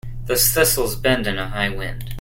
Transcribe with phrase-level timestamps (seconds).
[0.25, 2.09] Those thistles bend in a high wind.